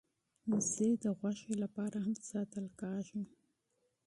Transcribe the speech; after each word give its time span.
وزې 0.51 0.89
د 1.03 1.05
غوښې 1.17 1.53
لپاره 1.63 1.97
هم 2.05 2.15
ساتل 2.31 2.65
کېږي 2.79 3.21